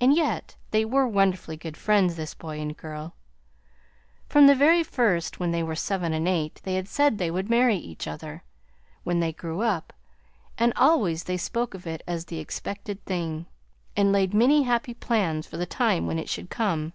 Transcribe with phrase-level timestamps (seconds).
[0.00, 3.14] "And yet they were wonderfully good friends this boy and girl.
[4.28, 7.30] From the very first, when they were seven and eight, they had said that they
[7.30, 8.42] would marry each other
[9.04, 9.92] when they grew up,
[10.58, 13.46] and always they spoke of it as the expected thing,
[13.96, 16.92] and laid many happy plans for the time when it should come.